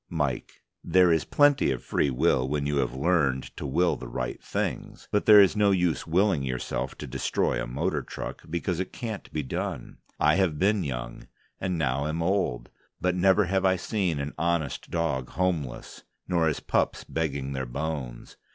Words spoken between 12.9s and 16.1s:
but never have I seen an honest dog homeless,